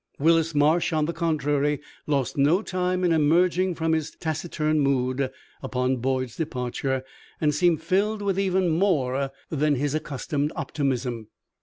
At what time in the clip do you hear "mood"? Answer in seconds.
4.79-5.29